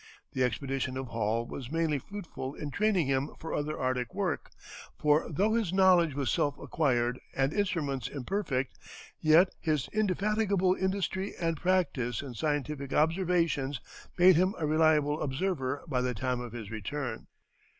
[0.33, 4.49] The expedition of Hall was mainly fruitful in training him for other Arctic work,
[4.97, 8.79] for though his knowledge was self acquired and instruments imperfect,
[9.19, 13.79] yet his indefatigable industry and practice in scientific observations
[14.17, 17.27] made him a reliable observer by the time of his return.